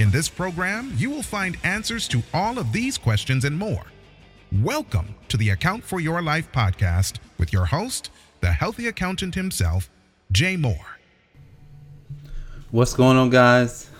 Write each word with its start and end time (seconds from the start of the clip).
In 0.00 0.10
this 0.10 0.30
program, 0.30 0.94
you 0.96 1.10
will 1.10 1.22
find 1.22 1.58
answers 1.62 2.08
to 2.08 2.22
all 2.32 2.58
of 2.58 2.72
these 2.72 2.96
questions 2.96 3.44
and 3.44 3.58
more. 3.58 3.84
Welcome 4.62 5.14
to 5.28 5.36
the 5.36 5.50
Account 5.50 5.84
for 5.84 6.00
Your 6.00 6.22
Life 6.22 6.50
podcast 6.52 7.18
with 7.36 7.52
your 7.52 7.66
host, 7.66 8.10
the 8.40 8.50
healthy 8.50 8.86
accountant 8.86 9.34
himself, 9.34 9.90
Jay 10.32 10.56
Moore. 10.56 10.96
What's 12.70 12.94
going 12.94 13.18
on, 13.18 13.28
guys? 13.28 13.90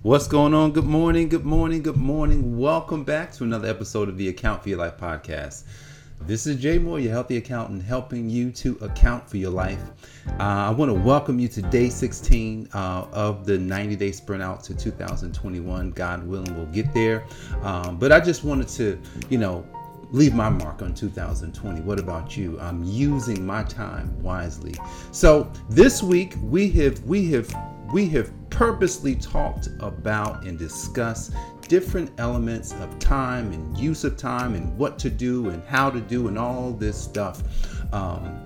What's 0.00 0.28
going 0.28 0.54
on? 0.54 0.72
Good 0.72 0.86
morning, 0.86 1.28
good 1.28 1.44
morning, 1.44 1.82
good 1.82 1.98
morning. 1.98 2.58
Welcome 2.58 3.04
back 3.04 3.30
to 3.32 3.44
another 3.44 3.68
episode 3.68 4.08
of 4.08 4.16
the 4.16 4.30
Account 4.30 4.62
for 4.62 4.70
Your 4.70 4.78
Life 4.78 4.96
podcast. 4.96 5.64
This 6.26 6.46
is 6.46 6.56
Jay 6.56 6.78
Moore, 6.78 6.98
your 6.98 7.12
healthy 7.12 7.36
accountant, 7.36 7.82
helping 7.82 8.30
you 8.30 8.50
to 8.52 8.78
account 8.80 9.28
for 9.28 9.36
your 9.36 9.50
life. 9.50 9.82
Uh, 10.40 10.42
I 10.42 10.70
want 10.70 10.88
to 10.88 10.94
welcome 10.94 11.38
you 11.38 11.48
to 11.48 11.60
day 11.60 11.90
16 11.90 12.70
uh, 12.72 13.06
of 13.12 13.44
the 13.44 13.58
90 13.58 13.94
day 13.96 14.10
sprint 14.10 14.42
out 14.42 14.64
to 14.64 14.74
2021. 14.74 15.90
God 15.90 16.26
willing, 16.26 16.56
we'll 16.56 16.64
get 16.72 16.94
there. 16.94 17.26
Um, 17.60 17.98
but 17.98 18.10
I 18.10 18.20
just 18.20 18.42
wanted 18.42 18.68
to, 18.68 18.98
you 19.28 19.36
know, 19.36 19.66
leave 20.12 20.32
my 20.32 20.48
mark 20.48 20.80
on 20.80 20.94
2020. 20.94 21.82
What 21.82 22.00
about 22.00 22.38
you? 22.38 22.58
I'm 22.58 22.82
using 22.84 23.44
my 23.44 23.62
time 23.62 24.18
wisely. 24.22 24.74
So 25.12 25.52
this 25.68 26.02
week 26.02 26.36
we 26.40 26.70
have 26.70 27.02
we 27.04 27.30
have 27.32 27.54
we 27.92 28.08
have 28.08 28.32
purposely 28.48 29.14
talked 29.16 29.68
about 29.80 30.44
and 30.44 30.58
discussed 30.58 31.34
different 31.68 32.10
elements 32.18 32.72
of 32.74 32.98
time 32.98 33.52
and 33.52 33.76
use 33.78 34.04
of 34.04 34.16
time 34.16 34.54
and 34.54 34.76
what 34.78 34.98
to 34.98 35.10
do 35.10 35.48
and 35.50 35.62
how 35.64 35.90
to 35.90 36.00
do 36.00 36.28
and 36.28 36.38
all 36.38 36.72
this 36.72 37.00
stuff. 37.00 37.42
Um, 37.92 38.40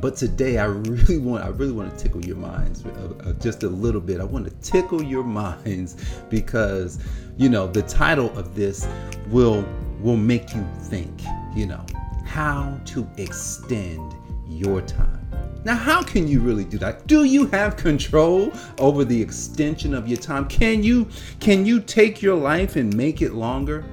but 0.00 0.16
today 0.16 0.58
I 0.58 0.66
really 0.66 1.18
want 1.28 1.44
I 1.44 1.48
really 1.48 1.72
want 1.72 1.96
to 1.96 2.02
tickle 2.02 2.24
your 2.24 2.36
minds 2.36 2.84
uh, 2.84 3.14
uh, 3.24 3.32
just 3.34 3.62
a 3.62 3.68
little 3.68 4.00
bit. 4.00 4.20
I 4.20 4.24
want 4.24 4.46
to 4.46 4.70
tickle 4.70 5.02
your 5.02 5.24
minds 5.42 5.96
because 6.30 6.98
you 7.36 7.48
know 7.48 7.66
the 7.66 7.82
title 7.82 8.36
of 8.38 8.54
this 8.54 8.88
will 9.28 9.64
will 10.00 10.16
make 10.16 10.54
you 10.54 10.66
think, 10.82 11.22
you 11.54 11.66
know, 11.66 11.84
how 12.24 12.78
to 12.86 13.08
extend 13.16 14.14
your 14.48 14.80
time. 14.82 15.14
Now, 15.64 15.74
how 15.74 16.02
can 16.02 16.28
you 16.28 16.40
really 16.40 16.64
do 16.64 16.78
that? 16.78 17.06
Do 17.06 17.24
you 17.24 17.46
have 17.48 17.76
control 17.76 18.52
over 18.78 19.04
the 19.04 19.20
extension 19.20 19.92
of 19.92 20.06
your 20.06 20.18
time? 20.18 20.46
Can 20.46 20.82
you 20.82 21.08
can 21.40 21.66
you 21.66 21.80
take 21.80 22.22
your 22.22 22.36
life 22.36 22.76
and 22.76 22.94
make 22.96 23.22
it 23.22 23.34
longer? 23.34 23.84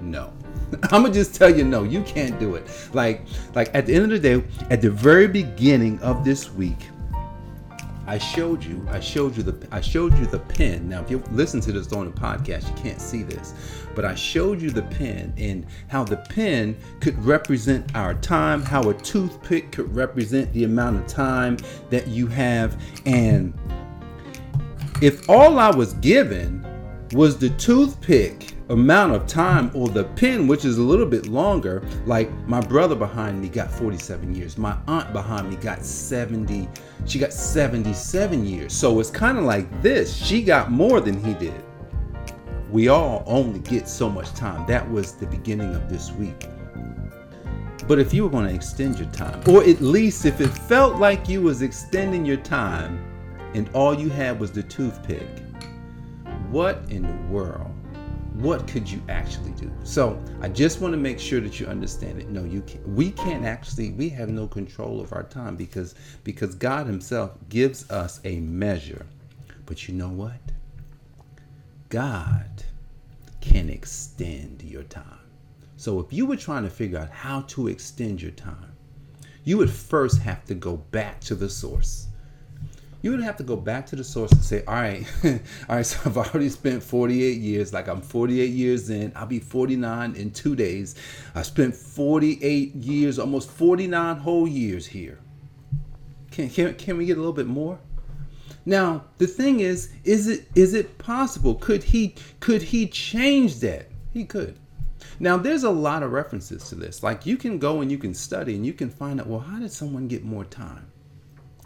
No. 0.00 0.32
I'm 0.84 1.02
gonna 1.02 1.12
just 1.12 1.34
tell 1.34 1.54
you 1.54 1.64
no, 1.64 1.82
you 1.82 2.02
can't 2.02 2.38
do 2.40 2.54
it. 2.54 2.66
Like 2.94 3.26
like 3.54 3.74
at 3.74 3.86
the 3.86 3.94
end 3.94 4.04
of 4.04 4.10
the 4.10 4.18
day, 4.18 4.44
at 4.70 4.80
the 4.80 4.90
very 4.90 5.28
beginning 5.28 6.00
of 6.00 6.24
this 6.24 6.50
week, 6.52 6.88
I 8.10 8.18
showed 8.18 8.64
you, 8.64 8.84
I 8.90 8.98
showed 8.98 9.36
you 9.36 9.42
the 9.42 9.68
I 9.70 9.80
showed 9.80 10.18
you 10.18 10.26
the 10.26 10.40
pen. 10.40 10.88
Now, 10.88 11.00
if 11.00 11.10
you 11.10 11.22
listen 11.30 11.60
to 11.60 11.72
this 11.72 11.92
on 11.92 12.06
the 12.06 12.12
podcast, 12.12 12.68
you 12.68 12.82
can't 12.82 13.00
see 13.00 13.22
this 13.22 13.54
but 13.94 14.04
I 14.04 14.14
showed 14.14 14.60
you 14.60 14.70
the 14.70 14.82
pen 14.82 15.34
and 15.36 15.66
how 15.88 16.04
the 16.04 16.16
pen 16.16 16.76
could 17.00 17.22
represent 17.24 17.94
our 17.94 18.14
time, 18.14 18.62
how 18.62 18.88
a 18.88 18.94
toothpick 18.94 19.72
could 19.72 19.94
represent 19.94 20.52
the 20.52 20.64
amount 20.64 20.96
of 20.98 21.06
time 21.06 21.56
that 21.90 22.06
you 22.08 22.26
have. 22.28 22.80
And 23.06 23.52
if 25.02 25.28
all 25.28 25.58
I 25.58 25.70
was 25.70 25.94
given 25.94 26.66
was 27.12 27.38
the 27.38 27.50
toothpick 27.50 28.49
amount 28.70 29.12
of 29.12 29.26
time 29.26 29.70
or 29.74 29.88
the 29.88 30.04
pen 30.04 30.46
which 30.46 30.64
is 30.64 30.78
a 30.78 30.82
little 30.82 31.06
bit 31.06 31.26
longer 31.26 31.82
like 32.06 32.30
my 32.46 32.60
brother 32.60 32.94
behind 32.94 33.40
me 33.40 33.48
got 33.48 33.70
47 33.70 34.34
years 34.34 34.56
my 34.56 34.76
aunt 34.86 35.12
behind 35.12 35.50
me 35.50 35.56
got 35.56 35.84
70 35.84 36.68
she 37.04 37.18
got 37.18 37.32
77 37.32 38.46
years 38.46 38.72
so 38.72 38.98
it's 39.00 39.10
kind 39.10 39.38
of 39.38 39.44
like 39.44 39.82
this 39.82 40.14
she 40.14 40.42
got 40.42 40.70
more 40.70 41.00
than 41.00 41.22
he 41.22 41.34
did 41.34 41.64
we 42.70 42.86
all 42.86 43.24
only 43.26 43.58
get 43.60 43.88
so 43.88 44.08
much 44.08 44.32
time. 44.34 44.64
That 44.66 44.88
was 44.88 45.12
the 45.12 45.26
beginning 45.26 45.74
of 45.74 45.88
this 45.88 46.12
week. 46.12 46.46
But 47.88 47.98
if 47.98 48.14
you 48.14 48.22
were 48.22 48.30
going 48.30 48.46
to 48.46 48.54
extend 48.54 48.98
your 48.98 49.08
time, 49.10 49.42
or 49.48 49.64
at 49.64 49.80
least 49.80 50.24
if 50.24 50.40
it 50.40 50.48
felt 50.48 50.96
like 50.96 51.28
you 51.28 51.42
was 51.42 51.62
extending 51.62 52.24
your 52.24 52.36
time 52.36 53.04
and 53.54 53.68
all 53.74 53.92
you 53.92 54.08
had 54.08 54.38
was 54.38 54.52
the 54.52 54.62
toothpick, 54.62 55.26
what 56.50 56.82
in 56.90 57.02
the 57.02 57.32
world? 57.32 57.69
What 58.40 58.66
could 58.66 58.90
you 58.90 59.02
actually 59.10 59.50
do? 59.50 59.70
So 59.84 60.18
I 60.40 60.48
just 60.48 60.80
want 60.80 60.92
to 60.94 60.98
make 60.98 61.20
sure 61.20 61.40
that 61.40 61.60
you 61.60 61.66
understand 61.66 62.22
it. 62.22 62.30
No, 62.30 62.42
you 62.42 62.62
can't. 62.62 62.88
We 62.88 63.10
can't 63.10 63.44
actually. 63.44 63.90
We 63.90 64.08
have 64.10 64.30
no 64.30 64.46
control 64.46 64.98
of 64.98 65.12
our 65.12 65.24
time 65.24 65.56
because 65.56 65.94
because 66.24 66.54
God 66.54 66.86
Himself 66.86 67.32
gives 67.50 67.90
us 67.90 68.18
a 68.24 68.40
measure. 68.40 69.04
But 69.66 69.86
you 69.86 69.94
know 69.94 70.08
what? 70.08 70.40
God 71.90 72.64
can 73.42 73.68
extend 73.68 74.62
your 74.62 74.84
time. 74.84 75.20
So 75.76 76.00
if 76.00 76.10
you 76.10 76.24
were 76.24 76.36
trying 76.36 76.62
to 76.64 76.70
figure 76.70 76.98
out 76.98 77.10
how 77.10 77.42
to 77.42 77.68
extend 77.68 78.22
your 78.22 78.32
time, 78.32 78.72
you 79.44 79.58
would 79.58 79.70
first 79.70 80.22
have 80.22 80.46
to 80.46 80.54
go 80.54 80.76
back 80.76 81.20
to 81.22 81.34
the 81.34 81.48
source. 81.50 82.06
You 83.02 83.10
would 83.12 83.22
have 83.22 83.36
to 83.38 83.42
go 83.42 83.56
back 83.56 83.86
to 83.86 83.96
the 83.96 84.04
source 84.04 84.30
and 84.32 84.42
say, 84.42 84.62
all 84.66 84.74
right, 84.74 85.06
all 85.24 85.76
right, 85.76 85.86
so 85.86 85.98
I've 86.04 86.16
already 86.16 86.50
spent 86.50 86.82
48 86.82 87.38
years, 87.38 87.72
like 87.72 87.88
I'm 87.88 88.02
48 88.02 88.50
years 88.50 88.90
in, 88.90 89.12
I'll 89.16 89.26
be 89.26 89.38
49 89.38 90.14
in 90.16 90.30
two 90.32 90.54
days. 90.54 90.96
I 91.34 91.42
spent 91.42 91.74
48 91.74 92.74
years, 92.74 93.18
almost 93.18 93.50
49 93.50 94.16
whole 94.16 94.46
years 94.46 94.86
here. 94.86 95.18
Can, 96.30 96.50
can, 96.50 96.74
can 96.74 96.96
we 96.98 97.06
get 97.06 97.16
a 97.16 97.20
little 97.20 97.32
bit 97.32 97.46
more? 97.46 97.78
Now, 98.66 99.04
the 99.18 99.26
thing 99.26 99.60
is, 99.60 99.90
is 100.04 100.28
it 100.28 100.46
is 100.54 100.74
it 100.74 100.98
possible? 100.98 101.54
Could 101.54 101.82
he 101.82 102.14
could 102.40 102.60
he 102.60 102.86
change 102.86 103.60
that? 103.60 103.88
He 104.12 104.24
could. 104.24 104.58
Now, 105.18 105.36
there's 105.36 105.64
a 105.64 105.70
lot 105.70 106.02
of 106.02 106.12
references 106.12 106.68
to 106.68 106.74
this. 106.74 107.02
Like 107.02 107.26
you 107.26 107.36
can 107.36 107.58
go 107.58 107.80
and 107.80 107.90
you 107.90 107.98
can 107.98 108.14
study 108.14 108.54
and 108.54 108.64
you 108.64 108.72
can 108.72 108.90
find 108.90 109.20
out, 109.20 109.26
well, 109.26 109.40
how 109.40 109.58
did 109.58 109.72
someone 109.72 110.08
get 110.08 110.24
more 110.24 110.44
time? 110.44 110.90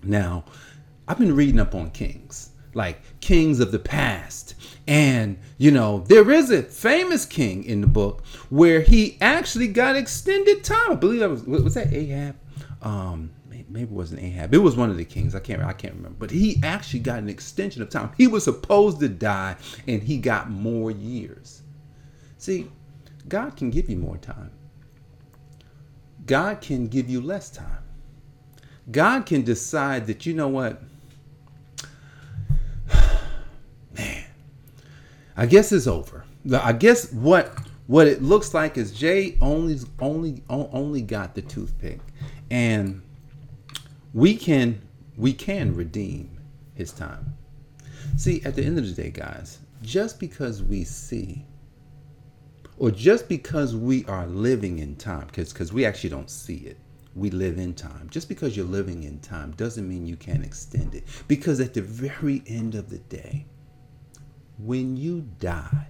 Now, 0.03 0.45
I've 1.07 1.19
been 1.19 1.37
reading 1.37 1.61
up 1.61 1.75
on 1.75 1.91
kings, 1.91 2.51
like 2.73 3.01
kings 3.21 3.61
of 3.61 3.73
the 3.73 3.79
past. 3.79 4.55
And, 4.87 5.39
you 5.59 5.71
know, 5.71 6.05
there 6.09 6.31
is 6.31 6.51
a 6.51 6.63
famous 6.63 7.27
king 7.27 7.65
in 7.65 7.81
the 7.81 7.87
book 7.87 8.25
where 8.51 8.81
he 8.81 9.19
actually 9.21 9.69
got 9.69 9.97
extended 9.97 10.65
time. 10.65 10.93
I 10.93 10.95
believe 10.95 11.21
that 11.21 11.31
was 11.31 11.43
was 11.45 11.75
that 11.75 11.93
Ahab? 11.93 12.37
Um, 12.83 13.31
maybe 13.75 13.83
it 13.83 13.91
wasn't 13.91 14.23
Ahab. 14.23 14.55
It 14.55 14.59
was 14.59 14.77
one 14.77 14.91
of 14.91 14.97
the 14.97 15.05
kings. 15.05 15.35
I 15.35 15.41
can't 15.41 15.63
I 15.63 15.73
can't 15.73 15.95
remember. 15.95 16.17
But 16.19 16.31
he 16.31 16.61
actually 16.63 17.01
got 17.01 17.19
an 17.19 17.29
extension 17.29 17.83
of 17.83 17.91
time. 17.91 18.13
He 18.17 18.27
was 18.27 18.45
supposed 18.45 19.01
to 19.01 19.09
die 19.09 19.57
and 19.87 20.03
he 20.03 20.19
got 20.19 20.51
more 20.51 20.91
years. 20.91 21.63
See, 22.39 22.71
God 23.29 23.57
can 23.57 23.71
give 23.71 23.91
you 23.91 23.97
more 23.97 24.19
time. 24.19 24.51
God 26.27 26.61
can 26.61 26.87
give 26.87 27.09
you 27.11 27.21
less 27.21 27.51
time. 27.51 27.83
God 28.91 29.27
can 29.27 29.43
decide 29.43 30.07
that 30.07 30.27
you 30.27 30.35
know 30.35 30.49
what? 30.49 30.83
I 35.37 35.47
guess 35.47 35.73
it's 35.73 35.87
over. 35.87 36.25
I 36.53 36.73
guess 36.73 37.13
what 37.13 37.57
what 37.87 38.07
it 38.07 38.23
looks 38.23 38.55
like 38.55 38.79
is 38.79 38.93
Jay 38.93 39.37
only 39.41 39.79
only 40.01 40.43
only 40.49 41.03
got 41.03 41.35
the 41.35 41.43
toothpick 41.43 42.01
and 42.51 43.03
we 44.13 44.37
can 44.37 44.81
we 45.17 45.33
can 45.33 45.75
redeem 45.75 46.39
his 46.75 46.93
time. 46.93 47.37
See, 48.17 48.43
at 48.45 48.55
the 48.55 48.65
end 48.65 48.79
of 48.79 48.87
the 48.87 49.03
day, 49.03 49.11
guys, 49.11 49.59
just 49.83 50.21
because 50.21 50.63
we 50.63 50.85
see 50.85 51.45
or 52.79 52.91
just 52.91 53.29
because 53.29 53.75
we 53.77 54.05
are 54.07 54.27
living 54.27 54.79
in 54.79 54.97
time, 54.97 55.27
because 55.27 55.53
because 55.53 55.73
we 55.73 55.85
actually 55.85 56.11
don't 56.11 56.31
see 56.31 56.57
it. 56.57 56.77
We 57.15 57.31
live 57.31 57.59
in 57.59 57.75
time. 57.75 58.09
Just 58.11 58.29
because 58.29 58.57
you're 58.57 58.67
living 58.67 59.05
in 59.05 59.21
time 59.21 59.53
doesn't 59.53 59.89
mean 59.89 60.05
you 60.07 60.17
can't 60.17 60.45
extend 60.45 60.97
it. 60.97 61.05
Because 61.29 61.61
at 61.61 61.75
the 61.75 61.83
very 61.83 62.43
end 62.49 62.75
of 62.75 62.91
the 62.91 62.99
day, 62.99 63.47
when 64.65 64.97
you 64.97 65.29
die, 65.39 65.89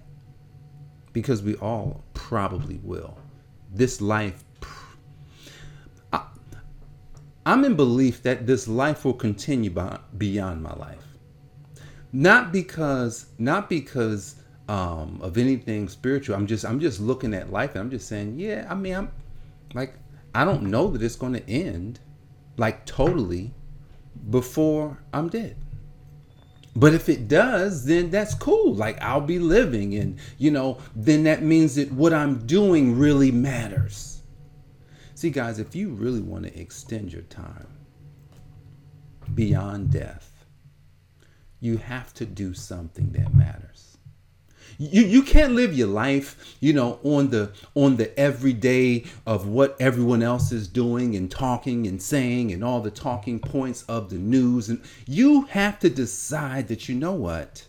because 1.13 1.41
we 1.41 1.55
all 1.55 2.03
probably 2.13 2.79
will, 2.83 3.17
this 3.71 4.01
life 4.01 4.43
I'm 7.45 7.63
in 7.63 7.75
belief 7.75 8.23
that 8.23 8.47
this 8.47 8.67
life 8.67 9.05
will 9.05 9.13
continue 9.13 9.69
by, 9.69 9.99
beyond 10.17 10.63
my 10.63 10.73
life. 10.73 11.05
Not 12.11 12.51
because 12.51 13.27
not 13.37 13.69
because 13.69 14.35
um, 14.67 15.19
of 15.21 15.37
anything 15.37 15.87
spiritual. 15.89 16.35
I'm 16.35 16.47
just 16.47 16.65
I'm 16.65 16.79
just 16.79 16.99
looking 16.99 17.33
at 17.33 17.51
life 17.51 17.71
and 17.71 17.81
I'm 17.81 17.91
just 17.91 18.07
saying, 18.07 18.39
yeah. 18.39 18.65
I 18.67 18.73
mean, 18.73 18.95
I'm 18.95 19.11
like 19.73 19.93
I 20.33 20.43
don't 20.43 20.63
know 20.63 20.87
that 20.87 21.03
it's 21.03 21.15
going 21.15 21.33
to 21.33 21.49
end 21.49 21.99
like 22.57 22.85
totally 22.85 23.53
before 24.29 24.97
I'm 25.13 25.29
dead. 25.29 25.55
But 26.75 26.93
if 26.93 27.07
it 27.07 27.27
does, 27.27 27.85
then 27.85 28.09
that's 28.09 28.33
cool. 28.33 28.73
Like 28.73 29.01
I'll 29.01 29.21
be 29.21 29.39
living, 29.39 29.95
and 29.95 30.19
you 30.37 30.51
know, 30.51 30.79
then 30.95 31.23
that 31.23 31.41
means 31.41 31.75
that 31.75 31.91
what 31.91 32.13
I'm 32.13 32.45
doing 32.45 32.97
really 32.97 33.31
matters. 33.31 34.21
See, 35.13 35.29
guys, 35.29 35.59
if 35.59 35.73
you 35.73 35.89
really 35.89 36.19
want 36.19 36.43
to 36.43 36.59
extend 36.59 37.13
your 37.13 37.21
time 37.23 37.67
beyond 39.33 39.91
death, 39.91 40.45
you 41.61 41.77
have 41.77 42.13
to 42.15 42.25
do 42.25 42.53
something 42.53 43.11
that 43.13 43.33
matters 43.33 43.94
you 44.77 45.03
you 45.03 45.23
can't 45.23 45.53
live 45.53 45.73
your 45.73 45.87
life 45.87 46.55
you 46.59 46.73
know 46.73 46.99
on 47.03 47.29
the 47.29 47.51
on 47.75 47.95
the 47.95 48.17
everyday 48.19 49.03
of 49.25 49.47
what 49.47 49.75
everyone 49.79 50.21
else 50.21 50.51
is 50.51 50.67
doing 50.67 51.15
and 51.15 51.31
talking 51.31 51.87
and 51.87 52.01
saying 52.01 52.51
and 52.51 52.63
all 52.63 52.81
the 52.81 52.91
talking 52.91 53.39
points 53.39 53.83
of 53.83 54.09
the 54.09 54.17
news. 54.17 54.69
And 54.69 54.81
you 55.05 55.43
have 55.43 55.79
to 55.79 55.89
decide 55.89 56.67
that 56.67 56.89
you 56.89 56.95
know 56.95 57.13
what? 57.13 57.65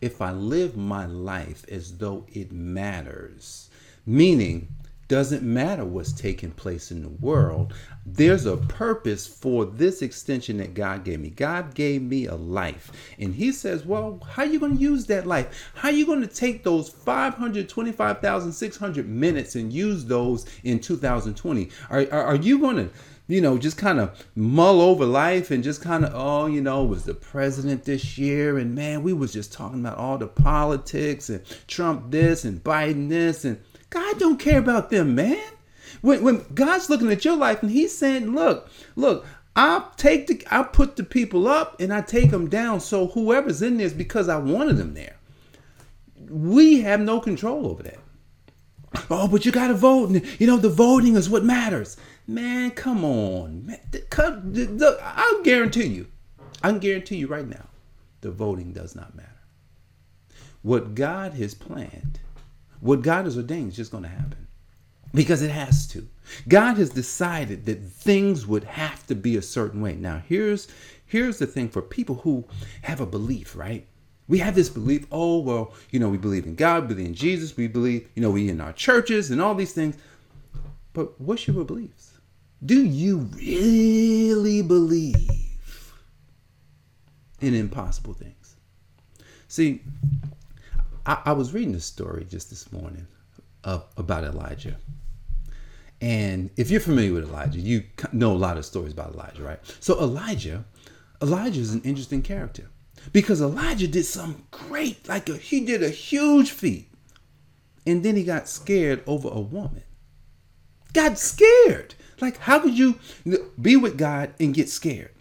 If 0.00 0.22
i 0.22 0.30
live 0.30 0.76
my 0.76 1.06
life 1.06 1.64
as 1.68 1.98
though 1.98 2.24
it 2.32 2.52
matters 2.52 3.68
meaning 4.08 4.68
doesn't 5.08 5.42
matter 5.42 5.84
what's 5.84 6.12
taking 6.12 6.50
place 6.50 6.90
in 6.90 7.02
the 7.02 7.08
world. 7.08 7.72
There's 8.04 8.44
a 8.46 8.58
purpose 8.58 9.26
for 9.26 9.64
this 9.64 10.02
extension 10.02 10.58
that 10.58 10.74
God 10.74 11.04
gave 11.04 11.20
me. 11.20 11.30
God 11.30 11.74
gave 11.74 12.02
me 12.02 12.26
a 12.26 12.34
life. 12.34 12.92
And 13.18 13.34
he 13.34 13.52
says, 13.52 13.86
well, 13.86 14.22
how 14.30 14.42
are 14.42 14.46
you 14.46 14.60
going 14.60 14.76
to 14.76 14.82
use 14.82 15.06
that 15.06 15.26
life? 15.26 15.72
How 15.74 15.88
are 15.88 15.92
you 15.92 16.04
going 16.06 16.20
to 16.20 16.26
take 16.26 16.62
those 16.62 16.90
525,600 16.90 19.08
minutes 19.08 19.54
and 19.54 19.72
use 19.72 20.04
those 20.04 20.44
in 20.62 20.78
2020? 20.78 21.70
Are, 21.88 22.06
are, 22.12 22.24
are 22.24 22.36
you 22.36 22.58
going 22.58 22.76
to 22.76 22.90
you 23.28 23.42
know, 23.42 23.58
just 23.58 23.76
kind 23.76 24.00
of 24.00 24.26
mull 24.34 24.80
over 24.80 25.04
life 25.04 25.50
and 25.50 25.62
just 25.62 25.82
kind 25.82 26.04
of, 26.04 26.12
oh, 26.14 26.46
you 26.46 26.62
know, 26.62 26.82
was 26.82 27.04
the 27.04 27.12
president 27.12 27.84
this 27.84 28.16
year, 28.16 28.56
and 28.56 28.74
man, 28.74 29.02
we 29.02 29.12
was 29.12 29.34
just 29.34 29.52
talking 29.52 29.80
about 29.80 29.98
all 29.98 30.16
the 30.16 30.26
politics 30.26 31.28
and 31.28 31.44
Trump 31.66 32.10
this 32.10 32.44
and 32.44 32.64
Biden 32.64 33.10
this, 33.10 33.44
and 33.44 33.60
God 33.90 34.18
don't 34.18 34.38
care 34.38 34.58
about 34.58 34.90
them, 34.90 35.14
man. 35.14 35.42
When, 36.00 36.22
when 36.22 36.44
God's 36.54 36.90
looking 36.90 37.10
at 37.10 37.24
your 37.24 37.36
life 37.36 37.62
and 37.62 37.70
He's 37.70 37.96
saying, 37.96 38.34
"Look, 38.34 38.68
look, 38.94 39.26
I'll 39.58 39.90
take 39.96 40.28
the, 40.28 40.46
I 40.50 40.62
put 40.62 40.94
the 40.94 41.02
people 41.02 41.48
up 41.48 41.80
and 41.80 41.92
I 41.92 42.00
take 42.00 42.30
them 42.30 42.48
down. 42.48 42.78
So 42.78 43.08
whoever's 43.08 43.60
in 43.60 43.76
there 43.76 43.86
is 43.86 43.92
because 43.92 44.28
I 44.28 44.36
wanted 44.36 44.76
them 44.76 44.94
there. 44.94 45.16
We 46.28 46.82
have 46.82 47.00
no 47.00 47.18
control 47.18 47.66
over 47.66 47.82
that. 47.82 47.98
Oh, 49.10 49.26
but 49.26 49.44
you 49.44 49.50
got 49.52 49.68
to 49.68 49.74
vote. 49.74 50.10
and 50.10 50.40
You 50.40 50.46
know, 50.46 50.58
the 50.58 50.68
voting 50.68 51.16
is 51.16 51.28
what 51.28 51.44
matters. 51.44 51.96
Man, 52.26 52.70
come 52.70 53.04
on. 53.04 53.66
Man, 53.66 53.80
come, 54.10 54.52
look, 54.52 55.00
I'll 55.02 55.42
guarantee 55.42 55.86
you, 55.86 56.06
I 56.62 56.70
can 56.70 56.78
guarantee 56.78 57.16
you 57.16 57.26
right 57.26 57.46
now, 57.46 57.66
the 58.20 58.30
voting 58.30 58.72
does 58.72 58.94
not 58.94 59.16
matter. 59.16 59.28
What 60.62 60.94
God 60.94 61.34
has 61.34 61.54
planned 61.54 62.20
what 62.80 63.02
God 63.02 63.24
has 63.24 63.36
ordained 63.36 63.70
is 63.70 63.76
just 63.76 63.90
going 63.90 64.04
to 64.04 64.08
happen 64.08 64.46
because 65.14 65.42
it 65.42 65.50
has 65.50 65.86
to. 65.88 66.06
God 66.46 66.76
has 66.76 66.90
decided 66.90 67.66
that 67.66 67.82
things 67.82 68.46
would 68.46 68.64
have 68.64 69.06
to 69.06 69.14
be 69.14 69.36
a 69.36 69.42
certain 69.42 69.80
way. 69.80 69.94
Now, 69.94 70.22
here's 70.26 70.68
here's 71.06 71.38
the 71.38 71.46
thing 71.46 71.68
for 71.68 71.80
people 71.80 72.16
who 72.16 72.44
have 72.82 73.00
a 73.00 73.06
belief, 73.06 73.56
right? 73.56 73.86
We 74.28 74.38
have 74.38 74.54
this 74.54 74.68
belief, 74.68 75.06
oh, 75.10 75.38
well, 75.38 75.74
you 75.90 75.98
know, 75.98 76.10
we 76.10 76.18
believe 76.18 76.44
in 76.44 76.54
God, 76.54 76.82
we 76.82 76.88
believe 76.88 77.06
in 77.06 77.14
Jesus, 77.14 77.56
we 77.56 77.66
believe, 77.66 78.08
you 78.14 78.20
know, 78.20 78.30
we 78.30 78.50
in 78.50 78.60
our 78.60 78.74
churches 78.74 79.30
and 79.30 79.40
all 79.40 79.54
these 79.54 79.72
things. 79.72 79.96
But 80.92 81.18
what's 81.18 81.46
your 81.46 81.64
beliefs? 81.64 82.18
Do 82.64 82.84
you 82.84 83.28
really 83.36 84.60
believe 84.60 85.94
in 87.40 87.54
impossible 87.54 88.12
things? 88.12 88.56
See, 89.46 89.80
I, 91.08 91.22
I 91.24 91.32
was 91.32 91.54
reading 91.54 91.74
a 91.74 91.80
story 91.80 92.26
just 92.28 92.50
this 92.50 92.70
morning 92.70 93.06
uh, 93.64 93.80
about 93.96 94.24
Elijah. 94.24 94.76
And 96.00 96.50
if 96.56 96.70
you're 96.70 96.80
familiar 96.80 97.14
with 97.14 97.24
Elijah, 97.24 97.58
you 97.58 97.84
know 98.12 98.32
a 98.32 98.36
lot 98.36 98.58
of 98.58 98.64
stories 98.64 98.92
about 98.92 99.14
Elijah, 99.14 99.42
right? 99.42 99.58
So 99.80 99.98
Elijah, 99.98 100.64
Elijah 101.20 101.60
is 101.60 101.72
an 101.72 101.82
interesting 101.82 102.22
character 102.22 102.68
because 103.12 103.40
Elijah 103.40 103.88
did 103.88 104.04
something 104.04 104.44
great, 104.50 105.08
like 105.08 105.28
a, 105.28 105.36
he 105.36 105.64
did 105.64 105.82
a 105.82 105.88
huge 105.88 106.52
feat, 106.52 106.92
and 107.86 108.04
then 108.04 108.14
he 108.14 108.22
got 108.22 108.48
scared 108.48 109.02
over 109.06 109.28
a 109.28 109.40
woman. 109.40 109.82
Got 110.92 111.18
scared. 111.18 111.94
Like 112.20 112.36
how 112.36 112.60
could 112.60 112.78
you 112.78 113.00
be 113.60 113.76
with 113.76 113.96
God 113.96 114.34
and 114.38 114.54
get 114.54 114.68
scared? 114.68 115.14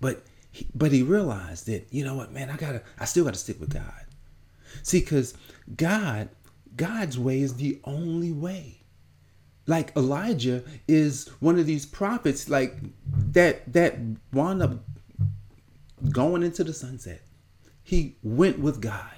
But 0.00 0.22
he, 0.52 0.68
but 0.74 0.92
he 0.92 1.02
realized 1.02 1.66
that 1.66 1.86
you 1.90 2.04
know 2.04 2.14
what, 2.14 2.30
man, 2.30 2.50
I 2.50 2.56
gotta, 2.56 2.82
I 3.00 3.06
still 3.06 3.24
gotta 3.24 3.38
stick 3.38 3.58
with 3.58 3.72
God. 3.72 4.04
See, 4.82 5.00
because 5.00 5.34
God, 5.76 6.28
God's 6.76 7.18
way 7.18 7.40
is 7.40 7.54
the 7.56 7.80
only 7.84 8.32
way. 8.32 8.78
Like 9.66 9.94
Elijah 9.96 10.64
is 10.86 11.28
one 11.40 11.58
of 11.58 11.66
these 11.66 11.84
prophets, 11.84 12.48
like 12.48 12.76
that 13.32 13.70
that 13.74 13.98
wound 14.32 14.62
up 14.62 14.72
going 16.10 16.42
into 16.42 16.64
the 16.64 16.72
sunset. 16.72 17.20
He 17.82 18.16
went 18.22 18.58
with 18.58 18.80
God. 18.80 19.10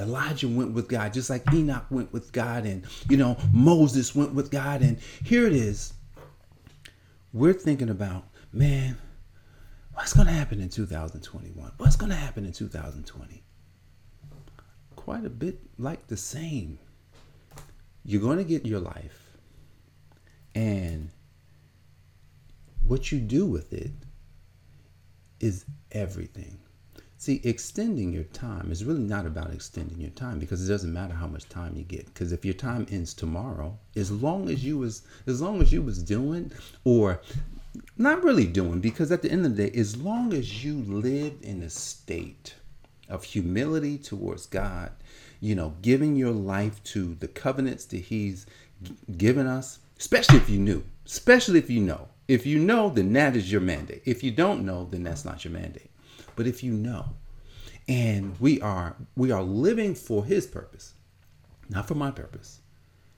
Elijah 0.00 0.48
went 0.48 0.72
with 0.72 0.88
God, 0.88 1.12
just 1.12 1.30
like 1.30 1.44
Enoch 1.52 1.86
went 1.90 2.12
with 2.12 2.32
God, 2.32 2.66
and 2.66 2.84
you 3.08 3.16
know, 3.16 3.36
Moses 3.52 4.14
went 4.14 4.34
with 4.34 4.50
God. 4.50 4.82
And 4.82 4.98
here 5.22 5.46
it 5.46 5.52
is. 5.52 5.92
We're 7.32 7.52
thinking 7.52 7.90
about, 7.90 8.24
man, 8.52 8.98
what's 9.92 10.12
to 10.26 10.32
happen 10.32 10.60
in 10.60 10.68
2021? 10.68 11.72
What's 11.76 11.96
to 12.10 12.16
happen 12.16 12.44
in 12.44 12.52
2020? 12.52 13.43
Quite 15.04 15.26
a 15.26 15.30
bit 15.30 15.60
like 15.78 16.06
the 16.06 16.16
same. 16.16 16.78
You're 18.06 18.22
going 18.22 18.38
to 18.38 18.44
get 18.44 18.64
your 18.64 18.80
life, 18.80 19.36
and 20.54 21.10
what 22.86 23.12
you 23.12 23.20
do 23.20 23.44
with 23.44 23.74
it 23.74 23.90
is 25.40 25.66
everything. 25.92 26.58
See, 27.18 27.42
extending 27.44 28.14
your 28.14 28.24
time 28.24 28.72
is 28.72 28.82
really 28.84 29.02
not 29.02 29.26
about 29.26 29.52
extending 29.52 30.00
your 30.00 30.10
time 30.10 30.38
because 30.38 30.66
it 30.66 30.72
doesn't 30.72 30.92
matter 30.92 31.14
how 31.14 31.26
much 31.26 31.50
time 31.50 31.76
you 31.76 31.84
get. 31.84 32.06
Because 32.06 32.32
if 32.32 32.44
your 32.44 32.54
time 32.54 32.86
ends 32.90 33.12
tomorrow, 33.12 33.78
as 33.96 34.10
long 34.10 34.48
as 34.48 34.64
you 34.64 34.78
was 34.78 35.02
as 35.26 35.42
long 35.42 35.60
as 35.60 35.70
you 35.70 35.82
was 35.82 36.02
doing 36.02 36.50
or 36.84 37.20
not 37.98 38.24
really 38.24 38.46
doing, 38.46 38.80
because 38.80 39.12
at 39.12 39.20
the 39.20 39.30
end 39.30 39.44
of 39.44 39.54
the 39.54 39.68
day, 39.68 39.78
as 39.78 39.98
long 39.98 40.32
as 40.32 40.64
you 40.64 40.78
lived 40.80 41.44
in 41.44 41.62
a 41.62 41.68
state 41.68 42.54
of 43.08 43.24
humility 43.24 43.98
towards 43.98 44.46
God, 44.46 44.92
you 45.40 45.54
know, 45.54 45.74
giving 45.82 46.16
your 46.16 46.32
life 46.32 46.82
to 46.84 47.14
the 47.16 47.28
covenants 47.28 47.84
that 47.86 47.98
He's 47.98 48.46
given 49.16 49.46
us, 49.46 49.78
especially 49.98 50.38
if 50.38 50.48
you 50.48 50.58
knew, 50.58 50.84
especially 51.06 51.58
if 51.58 51.70
you 51.70 51.80
know. 51.80 52.08
If 52.26 52.46
you 52.46 52.58
know, 52.58 52.88
then 52.88 53.12
that 53.12 53.36
is 53.36 53.52
your 53.52 53.60
mandate. 53.60 54.02
If 54.06 54.22
you 54.24 54.30
don't 54.30 54.64
know, 54.64 54.88
then 54.90 55.02
that's 55.02 55.24
not 55.24 55.44
your 55.44 55.52
mandate. 55.52 55.90
But 56.36 56.46
if 56.46 56.64
you 56.64 56.72
know, 56.72 57.10
and 57.86 58.38
we 58.40 58.60
are 58.62 58.96
we 59.14 59.30
are 59.30 59.42
living 59.42 59.94
for 59.94 60.24
His 60.24 60.46
purpose, 60.46 60.94
not 61.68 61.86
for 61.86 61.94
my 61.94 62.10
purpose. 62.10 62.60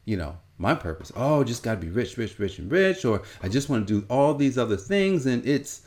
You 0.04 0.16
know, 0.16 0.38
my 0.58 0.74
purpose. 0.74 1.12
Oh, 1.14 1.44
just 1.44 1.62
got 1.62 1.74
to 1.74 1.80
be 1.80 1.88
rich, 1.88 2.16
rich, 2.16 2.38
rich, 2.38 2.58
and 2.58 2.70
rich, 2.70 3.04
or 3.04 3.22
I 3.42 3.48
just 3.48 3.68
want 3.68 3.86
to 3.86 4.00
do 4.00 4.06
all 4.08 4.34
these 4.34 4.58
other 4.58 4.76
things, 4.76 5.26
and 5.26 5.46
it's 5.46 5.82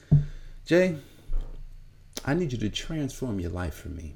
Jay. 0.66 0.96
I 2.26 2.34
need 2.34 2.52
you 2.52 2.58
to 2.60 2.70
transform 2.70 3.40
your 3.40 3.52
life 3.52 3.74
for 3.74 3.90
me. 3.90 4.16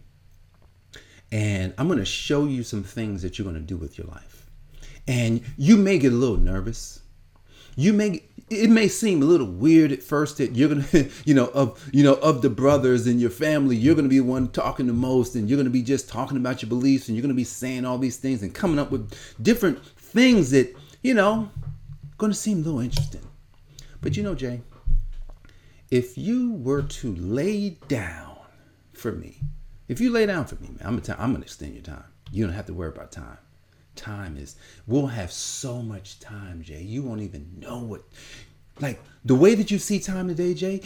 And 1.31 1.73
I'm 1.77 1.87
going 1.87 1.99
to 1.99 2.05
show 2.05 2.45
you 2.45 2.63
some 2.63 2.83
things 2.83 3.21
that 3.23 3.37
you're 3.37 3.43
going 3.43 3.55
to 3.55 3.61
do 3.61 3.77
with 3.77 3.97
your 3.97 4.07
life. 4.07 4.45
And 5.07 5.41
you 5.57 5.77
may 5.77 5.97
get 5.97 6.13
a 6.13 6.15
little 6.15 6.37
nervous. 6.37 7.01
You 7.75 7.91
may 7.93 8.23
it 8.49 8.69
may 8.69 8.87
seem 8.87 9.21
a 9.21 9.25
little 9.25 9.47
weird 9.47 9.91
at 9.91 10.03
first 10.03 10.37
that 10.37 10.55
you're 10.55 10.69
gonna, 10.69 10.85
you 11.25 11.33
know, 11.33 11.47
of 11.47 11.89
you 11.93 12.03
know, 12.03 12.15
of 12.15 12.41
the 12.41 12.49
brothers 12.49 13.07
in 13.07 13.19
your 13.19 13.29
family, 13.29 13.75
you're 13.75 13.95
gonna 13.95 14.07
be 14.07 14.19
the 14.19 14.25
one 14.25 14.49
talking 14.49 14.87
the 14.87 14.93
most, 14.93 15.35
and 15.35 15.49
you're 15.49 15.57
gonna 15.57 15.69
be 15.69 15.81
just 15.81 16.09
talking 16.09 16.37
about 16.37 16.61
your 16.61 16.69
beliefs, 16.69 17.07
and 17.07 17.17
you're 17.17 17.21
gonna 17.21 17.33
be 17.33 17.43
saying 17.43 17.85
all 17.85 17.97
these 17.97 18.17
things 18.17 18.43
and 18.43 18.53
coming 18.53 18.79
up 18.79 18.91
with 18.91 19.11
different 19.41 19.83
things 19.85 20.51
that, 20.51 20.75
you 21.01 21.13
know, 21.13 21.49
gonna 22.17 22.33
seem 22.33 22.59
a 22.59 22.61
little 22.61 22.79
interesting. 22.79 23.21
But 24.01 24.17
you 24.17 24.23
know, 24.23 24.35
Jay, 24.35 24.61
if 25.93 26.17
you 26.17 26.53
were 26.53 26.81
to 26.81 27.13
lay 27.17 27.69
down 27.87 28.35
for 28.93 29.11
me, 29.11 29.37
if 29.87 30.01
you 30.01 30.09
lay 30.09 30.25
down 30.25 30.43
for 30.43 30.55
me, 30.55 30.69
man, 30.69 30.79
I'm 30.87 30.97
gonna, 30.97 31.21
I'm 31.21 31.33
gonna 31.33 31.43
extend 31.43 31.75
your 31.75 31.83
time. 31.83 32.05
You 32.31 32.43
don't 32.47 32.55
have 32.55 32.65
to 32.65 32.73
worry 32.73 32.89
about 32.89 33.11
time. 33.11 33.37
Time 33.95 34.35
is, 34.35 34.55
we'll 34.87 35.05
have 35.05 35.31
so 35.31 35.83
much 35.83 36.19
time, 36.19 36.63
Jay. 36.63 36.81
You 36.81 37.03
won't 37.03 37.21
even 37.21 37.47
know 37.59 37.77
what, 37.77 38.01
like 38.79 39.03
the 39.23 39.35
way 39.35 39.53
that 39.53 39.69
you 39.69 39.77
see 39.77 39.99
time 39.99 40.29
today, 40.29 40.55
Jay. 40.55 40.81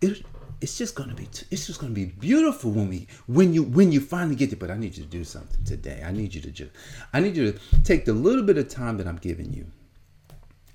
It, 0.00 0.24
it's 0.62 0.78
just 0.78 0.94
gonna 0.94 1.14
be 1.14 1.28
it's 1.50 1.66
just 1.66 1.78
gonna 1.78 1.92
be 1.92 2.06
beautiful 2.06 2.70
when 2.70 2.88
we 2.88 3.06
when 3.26 3.52
you 3.52 3.64
when 3.64 3.92
you 3.92 4.00
finally 4.00 4.34
get 4.34 4.48
there. 4.48 4.58
But 4.58 4.70
I 4.70 4.78
need 4.78 4.96
you 4.96 5.04
to 5.04 5.10
do 5.10 5.24
something 5.24 5.62
today. 5.64 6.02
I 6.02 6.10
need 6.10 6.34
you 6.34 6.40
to 6.40 6.50
just 6.50 6.70
I 7.12 7.20
need 7.20 7.36
you 7.36 7.52
to 7.52 7.58
take 7.82 8.06
the 8.06 8.14
little 8.14 8.44
bit 8.44 8.56
of 8.56 8.70
time 8.70 8.96
that 8.96 9.06
I'm 9.06 9.18
giving 9.18 9.52
you. 9.52 9.66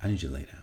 I 0.04 0.10
need 0.10 0.22
you 0.22 0.30
to 0.30 0.36
lay 0.36 0.44
down. 0.44 0.62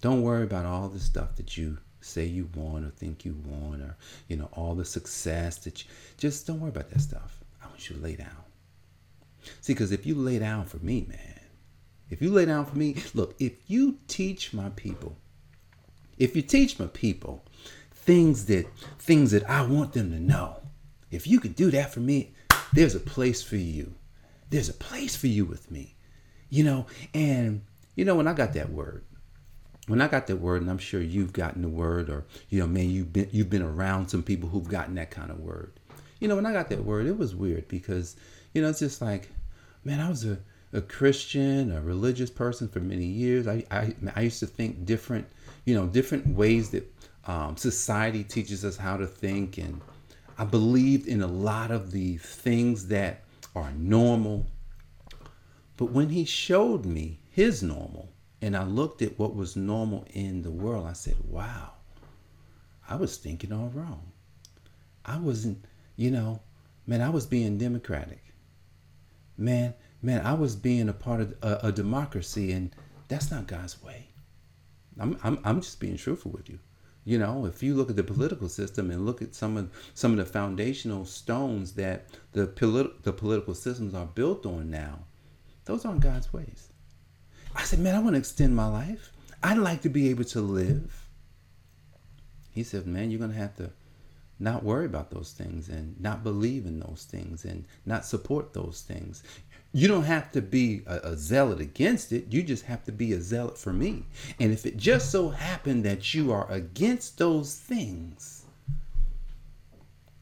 Don't 0.00 0.22
worry 0.22 0.42
about 0.42 0.66
all 0.66 0.88
the 0.88 0.98
stuff 0.98 1.36
that 1.36 1.56
you 1.56 1.78
say 2.00 2.24
you 2.24 2.48
want 2.54 2.84
or 2.84 2.90
think 2.90 3.24
you 3.24 3.36
want 3.44 3.82
or 3.82 3.96
you 4.28 4.36
know 4.36 4.48
all 4.52 4.74
the 4.74 4.84
success 4.84 5.58
that 5.58 5.82
you 5.82 5.90
just 6.16 6.46
don't 6.46 6.60
worry 6.60 6.70
about 6.70 6.90
that 6.90 7.00
stuff. 7.00 7.40
I 7.62 7.66
want 7.66 7.88
you 7.88 7.96
to 7.96 8.02
lay 8.02 8.16
down. 8.16 8.44
See, 9.60 9.72
because 9.72 9.92
if 9.92 10.06
you 10.06 10.14
lay 10.14 10.38
down 10.38 10.66
for 10.66 10.78
me, 10.78 11.06
man, 11.08 11.40
if 12.10 12.20
you 12.20 12.30
lay 12.30 12.44
down 12.44 12.66
for 12.66 12.76
me, 12.76 12.96
look, 13.14 13.34
if 13.38 13.52
you 13.70 13.98
teach 14.06 14.52
my 14.52 14.70
people, 14.70 15.16
if 16.18 16.36
you 16.36 16.42
teach 16.42 16.78
my 16.78 16.86
people 16.86 17.44
things 18.00 18.46
that 18.46 18.66
things 18.98 19.30
that 19.30 19.48
I 19.48 19.62
want 19.62 19.92
them 19.92 20.10
to 20.10 20.18
know. 20.18 20.56
If 21.10 21.26
you 21.26 21.38
could 21.38 21.54
do 21.54 21.70
that 21.70 21.92
for 21.92 22.00
me, 22.00 22.32
there's 22.72 22.94
a 22.94 23.00
place 23.00 23.42
for 23.42 23.56
you. 23.56 23.94
There's 24.48 24.68
a 24.68 24.74
place 24.74 25.14
for 25.14 25.26
you 25.26 25.44
with 25.44 25.70
me. 25.70 25.94
You 26.48 26.64
know, 26.64 26.86
and 27.14 27.62
you 27.94 28.04
know 28.04 28.16
when 28.16 28.26
I 28.26 28.32
got 28.32 28.54
that 28.54 28.70
word, 28.70 29.04
when 29.90 30.00
I 30.00 30.06
got 30.06 30.28
that 30.28 30.36
word, 30.36 30.62
and 30.62 30.70
I'm 30.70 30.78
sure 30.78 31.02
you've 31.02 31.32
gotten 31.32 31.62
the 31.62 31.68
word, 31.68 32.08
or 32.08 32.24
you 32.48 32.60
know, 32.60 32.66
man, 32.68 32.90
you've 32.90 33.12
been 33.12 33.28
you've 33.32 33.50
been 33.50 33.62
around 33.62 34.08
some 34.08 34.22
people 34.22 34.48
who've 34.48 34.68
gotten 34.68 34.94
that 34.94 35.10
kind 35.10 35.30
of 35.30 35.40
word. 35.40 35.72
You 36.20 36.28
know, 36.28 36.36
when 36.36 36.46
I 36.46 36.52
got 36.52 36.68
that 36.68 36.84
word, 36.84 37.06
it 37.06 37.18
was 37.18 37.34
weird 37.34 37.66
because, 37.66 38.14
you 38.54 38.62
know, 38.62 38.68
it's 38.68 38.78
just 38.78 39.02
like, 39.02 39.30
man, 39.84 40.00
I 40.00 40.08
was 40.08 40.24
a, 40.24 40.38
a 40.72 40.80
Christian, 40.80 41.72
a 41.72 41.80
religious 41.80 42.30
person 42.30 42.68
for 42.68 42.78
many 42.78 43.04
years. 43.04 43.48
I, 43.48 43.64
I 43.70 43.94
I 44.14 44.20
used 44.20 44.38
to 44.40 44.46
think 44.46 44.84
different, 44.86 45.26
you 45.64 45.74
know, 45.74 45.86
different 45.86 46.26
ways 46.28 46.70
that 46.70 46.88
um, 47.26 47.56
society 47.56 48.22
teaches 48.22 48.64
us 48.64 48.76
how 48.76 48.96
to 48.96 49.06
think, 49.06 49.58
and 49.58 49.80
I 50.38 50.44
believed 50.44 51.08
in 51.08 51.20
a 51.20 51.26
lot 51.26 51.72
of 51.72 51.90
the 51.90 52.16
things 52.18 52.86
that 52.88 53.24
are 53.56 53.72
normal. 53.72 54.46
But 55.76 55.86
when 55.86 56.10
he 56.10 56.24
showed 56.24 56.84
me 56.84 57.18
his 57.30 57.62
normal, 57.62 58.12
and 58.42 58.56
I 58.56 58.64
looked 58.64 59.02
at 59.02 59.18
what 59.18 59.34
was 59.34 59.56
normal 59.56 60.06
in 60.12 60.42
the 60.42 60.50
world, 60.50 60.86
I 60.86 60.94
said, 60.94 61.16
wow, 61.28 61.72
I 62.88 62.96
was 62.96 63.16
thinking 63.16 63.52
all 63.52 63.70
wrong. 63.74 64.12
I 65.04 65.18
wasn't, 65.18 65.64
you 65.96 66.10
know, 66.10 66.40
man, 66.86 67.00
I 67.00 67.10
was 67.10 67.26
being 67.26 67.58
democratic. 67.58 68.22
Man, 69.36 69.74
man, 70.02 70.24
I 70.24 70.34
was 70.34 70.56
being 70.56 70.88
a 70.88 70.92
part 70.92 71.20
of 71.20 71.34
a, 71.42 71.60
a 71.64 71.72
democracy, 71.72 72.52
and 72.52 72.74
that's 73.08 73.30
not 73.30 73.46
God's 73.46 73.82
way. 73.82 74.08
I'm, 74.98 75.18
I'm, 75.22 75.38
I'm 75.44 75.60
just 75.60 75.80
being 75.80 75.96
truthful 75.96 76.30
with 76.30 76.48
you. 76.48 76.58
You 77.04 77.18
know, 77.18 77.46
if 77.46 77.62
you 77.62 77.74
look 77.74 77.88
at 77.88 77.96
the 77.96 78.04
political 78.04 78.48
system 78.48 78.90
and 78.90 79.06
look 79.06 79.22
at 79.22 79.34
some 79.34 79.56
of 79.56 79.70
some 79.94 80.12
of 80.12 80.18
the 80.18 80.26
foundational 80.26 81.06
stones 81.06 81.72
that 81.72 82.06
the 82.32 82.46
polit- 82.46 83.02
the 83.02 83.12
political 83.12 83.54
systems 83.54 83.94
are 83.94 84.06
built 84.06 84.44
on 84.44 84.70
now, 84.70 85.00
those 85.64 85.86
aren't 85.86 86.00
God's 86.00 86.32
ways. 86.32 86.68
I 87.54 87.64
said, 87.64 87.78
man, 87.80 87.94
I 87.94 87.98
want 87.98 88.14
to 88.14 88.18
extend 88.18 88.54
my 88.54 88.68
life. 88.68 89.12
I'd 89.42 89.58
like 89.58 89.82
to 89.82 89.88
be 89.88 90.10
able 90.10 90.24
to 90.24 90.40
live. 90.40 91.08
He 92.52 92.62
said, 92.62 92.86
man, 92.86 93.10
you're 93.10 93.18
going 93.18 93.32
to 93.32 93.38
have 93.38 93.56
to 93.56 93.70
not 94.38 94.64
worry 94.64 94.86
about 94.86 95.10
those 95.10 95.32
things 95.32 95.68
and 95.68 96.00
not 96.00 96.24
believe 96.24 96.66
in 96.66 96.80
those 96.80 97.06
things 97.08 97.44
and 97.44 97.64
not 97.84 98.04
support 98.04 98.54
those 98.54 98.84
things. 98.86 99.22
You 99.72 99.86
don't 99.86 100.04
have 100.04 100.32
to 100.32 100.42
be 100.42 100.82
a, 100.86 100.96
a, 101.10 101.16
zealot 101.16 101.60
against 101.60 102.10
it. 102.10 102.26
You 102.30 102.42
just 102.42 102.64
have 102.64 102.82
to 102.84 102.92
be 102.92 103.12
a 103.12 103.20
zealot 103.20 103.56
for 103.56 103.72
me. 103.72 104.04
And 104.40 104.52
if 104.52 104.66
it 104.66 104.76
just 104.76 105.10
so 105.10 105.28
happened 105.28 105.84
that 105.84 106.12
you 106.12 106.32
are 106.32 106.50
against 106.50 107.18
those 107.18 107.54
things, 107.54 108.46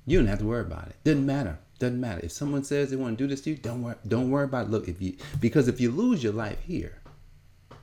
you 0.05 0.19
don't 0.19 0.27
have 0.27 0.41
to 0.41 0.47
worry 0.47 0.63
about 0.63 0.89
it. 0.89 0.97
Doesn't 1.05 1.25
matter. 1.25 1.59
Doesn't 1.79 2.01
matter. 2.01 2.21
If 2.25 2.33
someone 2.33 2.65
says 2.65 2.91
they 2.91 2.97
want 2.97 3.17
to 3.17 3.25
do 3.25 3.29
this 3.29 3.41
to 3.43 3.51
you, 3.51 3.57
don't 3.57 3.83
worry. 3.83 3.95
Don't 4.07 4.31
worry 4.31 4.45
about 4.45 4.67
it. 4.67 4.71
Look, 4.71 4.89
if 4.89 5.01
you 5.01 5.17
because 5.39 5.69
if 5.69 5.81
you 5.81 5.93
lose 5.93 6.25
your 6.25 6.33
life 6.33 6.61
here, 6.61 7.01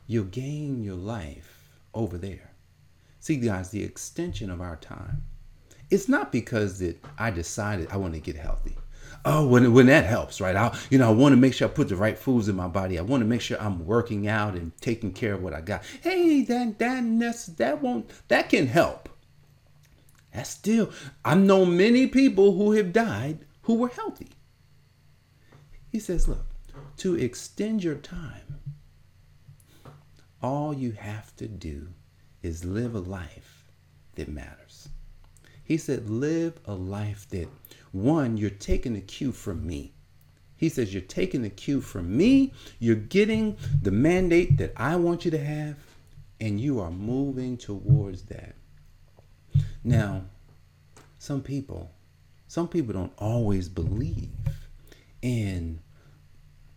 you'll 0.08 0.26
gain 0.26 0.84
your 0.84 0.96
life 0.96 1.80
over 1.94 2.18
there. 2.18 2.52
See, 3.20 3.38
guys, 3.38 3.72
the 3.72 3.84
extension 3.84 4.50
of 4.50 4.62
our 4.62 4.76
time. 4.76 5.24
It's 5.90 6.10
not 6.10 6.32
because 6.32 6.80
that 6.80 7.04
I 7.18 7.32
decided 7.32 7.90
I 7.92 7.98
want 7.98 8.14
to 8.14 8.20
get 8.20 8.36
healthy. 8.36 8.76
Oh 9.24 9.48
when 9.48 9.74
when 9.74 9.88
that 9.88 10.06
helps 10.06 10.40
right? 10.40 10.56
I 10.56 10.78
you 10.92 11.00
know 11.00 11.08
i 11.10 11.12
want 11.12 11.34
to 11.34 11.38
make 11.38 11.54
sure 11.54 11.68
i 11.68 11.72
put 11.72 11.90
the 11.90 11.96
right 11.96 12.18
foods 12.18 12.48
in 12.48 12.56
my 12.56 12.68
body. 12.68 13.00
I 13.00 13.02
want 13.02 13.22
to 13.22 13.28
make 13.28 13.42
sure 13.42 13.60
i'm 13.60 13.86
working 13.86 14.28
out 14.28 14.54
and 14.54 14.72
taking 14.82 15.14
care 15.14 15.34
of 15.34 15.42
what 15.42 15.54
i 15.54 15.62
got. 15.62 15.84
Hey 16.02 16.44
that 16.44 16.78
that 16.78 17.56
that 17.58 17.82
won't 17.82 18.12
that 18.28 18.50
can 18.50 18.68
help. 18.68 19.10
That's 20.32 20.50
still 20.52 20.92
i've 21.24 21.40
known 21.40 21.76
many 21.76 22.06
people 22.06 22.54
who 22.56 22.74
have 22.74 22.94
died 22.94 23.40
who 23.64 23.76
were 23.76 23.88
healthy. 23.90 24.30
He 25.90 26.00
says 26.00 26.28
look 26.28 26.46
to 26.98 27.16
extend 27.16 27.84
your 27.84 27.96
time 27.96 28.55
all 30.42 30.74
you 30.74 30.92
have 30.92 31.36
to 31.36 31.48
do 31.48 31.88
is 32.44 32.63
live 32.65 32.96
a 32.96 33.00
life 33.00 33.65
that 34.15 34.27
matters 34.27 34.89
he 35.65 35.77
said 35.77 36.10
live 36.10 36.60
a 36.65 36.75
life 36.75 37.27
that 37.30 37.50
one, 37.92 38.38
you're 38.38 38.50
taking 38.50 38.96
a 38.96 39.01
cue 39.01 39.32
from 39.32 39.65
me. 39.65 39.94
He 40.58 40.70
says, 40.70 40.94
You're 40.94 41.01
taking 41.01 41.42
the 41.42 41.50
cue 41.50 41.82
from 41.82 42.15
me. 42.15 42.54
You're 42.77 42.96
getting 42.96 43.58
the 43.82 43.92
mandate 43.92 44.58
that 44.58 44.74
I 44.77 44.96
want 44.98 45.25
you 45.25 45.32
to 45.32 45.44
have, 45.44 45.77
and 46.39 46.60
you 46.60 46.80
are 46.80 46.92
moving 46.92 47.58
towards 47.58 48.24
that. 48.24 48.56
Now, 49.84 50.24
some 51.20 51.42
people, 51.42 51.92
some 52.48 52.68
people 52.68 52.94
don't 52.94 53.13
always 53.18 53.70
believe 53.70 54.30
in 55.22 55.80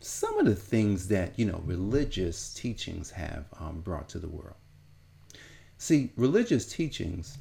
some 0.09 0.39
of 0.39 0.47
the 0.47 0.55
things 0.55 1.09
that, 1.09 1.39
you 1.39 1.45
know, 1.45 1.63
religious 1.65 2.55
teachings 2.55 3.11
have 3.11 3.45
um, 3.61 3.81
brought 3.81 4.09
to 4.11 4.19
the 4.19 4.29
world. 4.29 4.57
See, 5.79 6.11
religious 6.17 6.67
teachings 6.73 7.39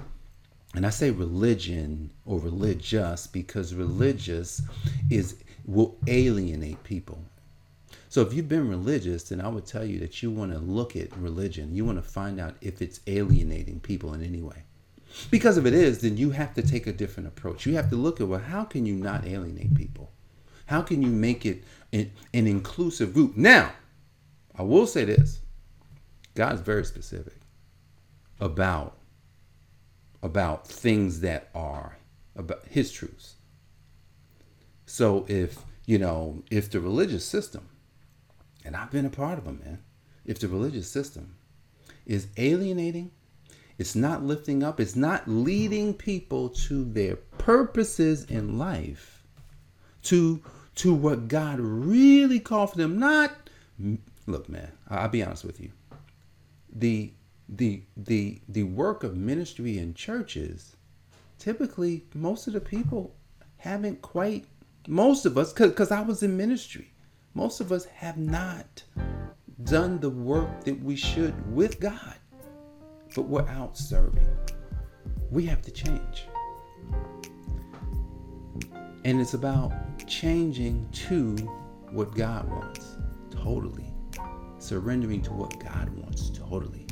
and 0.75 0.85
I 0.85 0.89
say 0.89 1.11
religion 1.11 2.11
or 2.25 2.39
religious 2.39 3.25
because 3.25 3.73
religious 3.73 4.61
is 5.09 5.37
will 5.65 5.97
alienate 6.07 6.83
people. 6.83 7.19
So 8.09 8.21
if 8.21 8.33
you've 8.33 8.47
been 8.47 8.69
religious, 8.69 9.23
then 9.23 9.41
I 9.41 9.47
would 9.47 9.65
tell 9.65 9.83
you 9.83 9.99
that 9.99 10.21
you 10.21 10.31
want 10.31 10.51
to 10.51 10.59
look 10.59 10.95
at 10.95 11.15
religion. 11.17 11.75
You 11.75 11.83
want 11.83 11.97
to 11.97 12.09
find 12.09 12.39
out 12.39 12.55
if 12.61 12.81
it's 12.81 13.01
alienating 13.07 13.79
people 13.79 14.13
in 14.13 14.23
any 14.23 14.41
way. 14.41 14.63
Because 15.31 15.57
if 15.57 15.65
it 15.65 15.73
is, 15.73 16.01
then 16.01 16.15
you 16.17 16.31
have 16.31 16.53
to 16.53 16.61
take 16.61 16.85
a 16.85 16.93
different 16.93 17.27
approach. 17.27 17.65
You 17.65 17.75
have 17.75 17.89
to 17.89 17.95
look 17.95 18.21
at 18.21 18.27
well, 18.27 18.39
how 18.39 18.63
can 18.63 18.85
you 18.85 18.95
not 18.95 19.25
alienate 19.25 19.73
people? 19.73 20.11
How 20.67 20.81
can 20.81 21.01
you 21.01 21.09
make 21.09 21.45
it 21.45 21.63
an, 21.91 22.11
inclusive 22.33 23.13
group? 23.13 23.35
Now, 23.35 23.71
I 24.55 24.63
will 24.63 24.87
say 24.87 25.05
this 25.05 25.41
God's 26.35 26.61
very 26.61 26.85
specific 26.85 27.39
about 28.39 28.97
about 30.21 30.67
things 30.67 31.21
that 31.21 31.49
are 31.55 31.97
about 32.35 32.63
his 32.69 32.91
truths. 32.91 33.35
So 34.85 35.25
if, 35.27 35.57
you 35.85 35.97
know, 35.97 36.43
if 36.49 36.69
the 36.69 36.79
religious 36.79 37.25
system, 37.25 37.69
and 38.65 38.75
I've 38.75 38.91
been 38.91 39.05
a 39.05 39.09
part 39.09 39.37
of 39.37 39.45
them, 39.45 39.61
man, 39.63 39.79
if 40.25 40.39
the 40.39 40.47
religious 40.47 40.89
system 40.89 41.35
is 42.05 42.27
alienating, 42.37 43.11
it's 43.77 43.95
not 43.95 44.23
lifting 44.23 44.63
up, 44.63 44.79
it's 44.79 44.95
not 44.95 45.27
leading 45.27 45.93
people 45.93 46.49
to 46.49 46.83
their 46.83 47.15
purposes 47.15 48.25
in 48.25 48.57
life, 48.57 49.23
to 50.03 50.41
to 50.77 50.93
what 50.93 51.27
God 51.27 51.59
really 51.59 52.39
called 52.39 52.71
for 52.71 52.77
them. 52.77 52.97
Not 52.99 53.31
look, 54.25 54.49
man, 54.49 54.71
I'll 54.89 55.09
be 55.09 55.23
honest 55.23 55.43
with 55.43 55.59
you. 55.59 55.71
The 56.73 57.11
the 57.49 57.81
the 57.95 58.41
the 58.49 58.63
work 58.63 59.03
of 59.03 59.15
ministry 59.15 59.77
in 59.77 59.93
churches 59.93 60.75
typically 61.39 62.03
most 62.13 62.47
of 62.47 62.53
the 62.53 62.59
people 62.59 63.15
haven't 63.57 64.01
quite 64.01 64.45
most 64.87 65.25
of 65.25 65.37
us 65.37 65.53
because 65.53 65.89
i 65.89 66.01
was 66.01 66.23
in 66.23 66.35
ministry 66.35 66.91
most 67.33 67.61
of 67.61 67.71
us 67.71 67.85
have 67.85 68.17
not 68.17 68.83
done 69.63 69.97
the 69.99 70.09
work 70.09 70.63
that 70.65 70.77
we 70.83 70.93
should 70.93 71.33
with 71.55 71.79
god 71.79 72.15
but 73.15 73.23
we're 73.23 73.47
out 73.47 73.77
serving 73.77 74.27
we 75.31 75.45
have 75.45 75.61
to 75.61 75.71
change 75.71 76.25
and 79.07 79.19
it's 79.19 79.33
about 79.33 79.71
changing 80.05 80.87
to 80.91 81.35
what 81.91 82.13
god 82.13 82.47
wants 82.49 82.97
totally 83.31 83.91
surrendering 84.59 85.21
to 85.21 85.31
what 85.31 85.59
god 85.59 85.89
wants 85.97 86.29
totally 86.29 86.87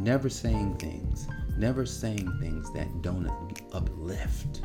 never 0.00 0.30
saying 0.30 0.74
things, 0.76 1.28
never 1.58 1.84
saying 1.84 2.32
things 2.40 2.72
that 2.72 3.02
don't 3.02 3.28
uplift. 3.72 4.62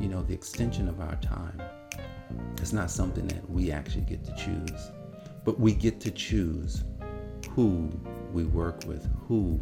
You 0.00 0.08
know, 0.08 0.22
the 0.22 0.32
extension 0.32 0.88
of 0.88 1.00
our 1.00 1.16
time. 1.16 1.60
It's 2.58 2.72
not 2.72 2.90
something 2.90 3.26
that 3.28 3.50
we 3.50 3.72
actually 3.72 4.02
get 4.02 4.24
to 4.24 4.34
choose, 4.36 4.90
but 5.44 5.58
we 5.58 5.74
get 5.74 6.00
to 6.02 6.10
choose 6.10 6.84
who 7.50 7.90
we 8.32 8.44
work 8.44 8.84
with, 8.86 9.08
who 9.26 9.60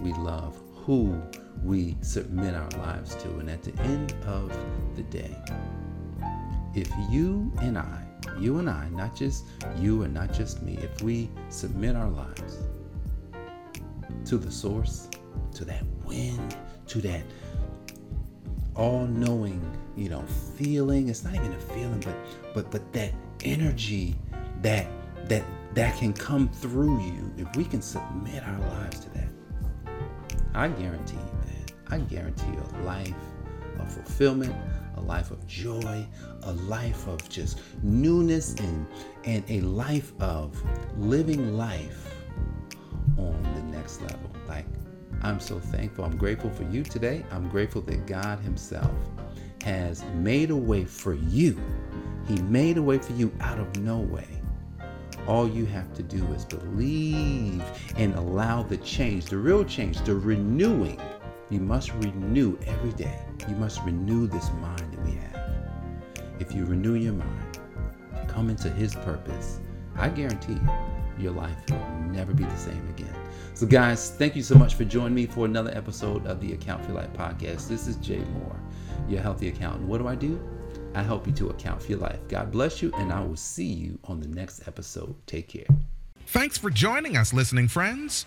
we 0.00 0.12
love, 0.14 0.56
who 0.74 1.20
we 1.62 1.96
submit 2.00 2.54
our 2.54 2.70
lives 2.78 3.14
to. 3.16 3.28
And 3.38 3.50
at 3.50 3.62
the 3.62 3.78
end 3.82 4.14
of 4.26 4.52
the 4.96 5.02
day, 5.04 5.36
if 6.74 6.90
you 7.10 7.52
and 7.60 7.78
I, 7.78 8.04
you 8.38 8.58
and 8.58 8.68
I, 8.68 8.88
not 8.90 9.16
just 9.16 9.44
you 9.78 10.02
and 10.02 10.14
not 10.14 10.32
just 10.32 10.62
me, 10.62 10.78
if 10.82 11.02
we 11.02 11.30
submit 11.48 11.96
our 11.96 12.08
lives 12.08 12.58
to 14.26 14.38
the 14.38 14.50
source, 14.50 15.08
to 15.54 15.64
that 15.64 15.82
wind, 16.04 16.56
to 16.86 17.00
that 17.00 17.22
all-knowing, 18.74 19.60
you 19.96 20.08
know, 20.08 20.22
feeling. 20.56 21.08
It's 21.08 21.24
not 21.24 21.34
even 21.34 21.52
a 21.52 21.58
feeling, 21.58 22.00
but 22.00 22.16
but 22.54 22.70
but 22.70 22.92
that 22.92 23.12
energy 23.44 24.14
that 24.62 24.86
that 25.28 25.44
that 25.74 25.96
can 25.98 26.12
come 26.12 26.48
through 26.48 27.00
you 27.02 27.32
if 27.36 27.54
we 27.56 27.64
can 27.64 27.82
submit 27.82 28.42
our 28.44 28.58
lives 28.58 29.00
to 29.00 29.10
that. 29.10 29.28
I 30.54 30.68
guarantee 30.68 31.16
you. 31.16 31.37
I 31.90 31.98
guarantee 31.98 32.48
you 32.52 32.62
a 32.80 32.82
life 32.84 33.14
of 33.78 33.92
fulfillment, 33.92 34.54
a 34.96 35.00
life 35.00 35.30
of 35.30 35.46
joy, 35.46 36.06
a 36.42 36.52
life 36.52 37.06
of 37.06 37.26
just 37.28 37.60
newness 37.82 38.54
and 38.54 38.86
and 39.24 39.44
a 39.48 39.60
life 39.60 40.12
of 40.20 40.60
living 40.98 41.56
life 41.56 42.14
on 43.16 43.42
the 43.54 43.76
next 43.76 44.02
level. 44.02 44.30
Like 44.46 44.66
I'm 45.22 45.40
so 45.40 45.58
thankful. 45.58 46.04
I'm 46.04 46.16
grateful 46.16 46.50
for 46.50 46.64
you 46.64 46.82
today. 46.82 47.24
I'm 47.30 47.48
grateful 47.48 47.82
that 47.82 48.06
God 48.06 48.38
Himself 48.40 48.92
has 49.64 50.04
made 50.14 50.50
a 50.50 50.56
way 50.56 50.84
for 50.84 51.14
you. 51.14 51.60
He 52.26 52.36
made 52.42 52.76
a 52.76 52.82
way 52.82 52.98
for 52.98 53.12
you 53.14 53.32
out 53.40 53.58
of 53.58 53.76
no 53.78 53.98
way. 53.98 54.26
All 55.26 55.48
you 55.48 55.66
have 55.66 55.92
to 55.94 56.02
do 56.02 56.24
is 56.32 56.44
believe 56.44 57.62
and 57.96 58.14
allow 58.14 58.62
the 58.62 58.78
change, 58.78 59.26
the 59.26 59.36
real 59.36 59.64
change, 59.64 60.00
the 60.02 60.14
renewing. 60.14 61.00
You 61.50 61.60
must 61.60 61.94
renew 61.94 62.58
every 62.66 62.92
day. 62.92 63.18
You 63.48 63.54
must 63.56 63.82
renew 63.82 64.26
this 64.26 64.50
mind 64.60 64.92
that 64.92 65.02
we 65.02 65.12
have. 65.12 65.50
If 66.38 66.52
you 66.52 66.66
renew 66.66 66.94
your 66.94 67.14
mind, 67.14 67.58
come 68.28 68.50
into 68.50 68.68
His 68.68 68.94
purpose, 68.94 69.60
I 69.96 70.10
guarantee 70.10 70.52
you, 70.52 70.68
your 71.18 71.32
life 71.32 71.56
will 71.70 71.88
never 72.10 72.34
be 72.34 72.44
the 72.44 72.56
same 72.56 72.86
again. 72.90 73.14
So, 73.54 73.66
guys, 73.66 74.10
thank 74.10 74.36
you 74.36 74.42
so 74.42 74.56
much 74.56 74.74
for 74.74 74.84
joining 74.84 75.14
me 75.14 75.24
for 75.24 75.46
another 75.46 75.74
episode 75.74 76.26
of 76.26 76.38
the 76.40 76.52
Account 76.52 76.84
for 76.84 76.92
Life 76.92 77.12
podcast. 77.14 77.66
This 77.66 77.86
is 77.88 77.96
Jay 77.96 78.18
Moore, 78.18 78.60
your 79.08 79.22
healthy 79.22 79.48
accountant. 79.48 79.88
What 79.88 79.98
do 79.98 80.06
I 80.06 80.16
do? 80.16 80.38
I 80.94 81.02
help 81.02 81.26
you 81.26 81.32
to 81.34 81.48
account 81.48 81.82
for 81.82 81.90
your 81.90 82.00
life. 82.00 82.20
God 82.28 82.52
bless 82.52 82.82
you, 82.82 82.92
and 82.96 83.10
I 83.10 83.20
will 83.20 83.36
see 83.36 83.64
you 83.64 83.98
on 84.04 84.20
the 84.20 84.28
next 84.28 84.68
episode. 84.68 85.14
Take 85.26 85.48
care. 85.48 85.66
Thanks 86.26 86.58
for 86.58 86.68
joining 86.68 87.16
us, 87.16 87.32
listening 87.32 87.68
friends. 87.68 88.26